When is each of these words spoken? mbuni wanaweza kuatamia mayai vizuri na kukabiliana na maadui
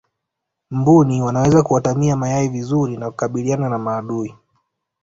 mbuni 0.71 1.21
wanaweza 1.21 1.63
kuatamia 1.63 2.15
mayai 2.15 2.47
vizuri 2.49 2.97
na 2.97 3.09
kukabiliana 3.11 3.69
na 3.69 3.79
maadui 3.79 4.35